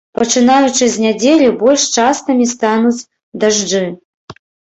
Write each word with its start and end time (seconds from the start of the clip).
Пачынаючы 0.17 0.85
з 0.93 1.01
нядзелі 1.03 1.49
больш 1.63 1.83
частымі 1.97 2.47
стануць 2.53 3.07
дажджы. 3.45 3.83